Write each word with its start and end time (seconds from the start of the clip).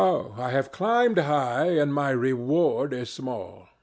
I 0.01 0.49
have 0.49 0.71
climbed 0.71 1.19
high, 1.19 1.73
and 1.77 1.93
my 1.93 2.09
reward 2.09 2.91
is 2.91 3.11
small. 3.11 3.67